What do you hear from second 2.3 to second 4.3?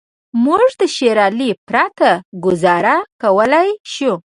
ګوزاره کولای شو.